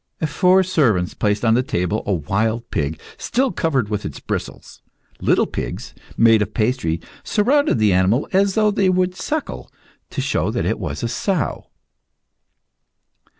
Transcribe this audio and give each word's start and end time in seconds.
Four 0.25 0.63
servants 0.63 1.13
placed 1.13 1.45
on 1.45 1.53
the 1.53 1.61
table 1.61 2.01
a 2.07 2.13
wild 2.13 2.71
pig, 2.71 2.99
still 3.19 3.51
covered 3.51 3.89
with 3.89 4.03
its 4.03 4.19
bristles. 4.19 4.81
Little 5.19 5.45
pigs, 5.45 5.93
made 6.17 6.41
of 6.41 6.55
pastry, 6.55 6.99
surrounded 7.23 7.77
the 7.77 7.93
animal, 7.93 8.27
as 8.33 8.55
though 8.55 8.71
they 8.71 8.89
would 8.89 9.13
suckle, 9.13 9.71
to 10.09 10.19
show 10.19 10.49
that 10.49 10.65
it 10.65 10.79
was 10.79 11.03
a 11.03 11.07
sow. 11.07 11.67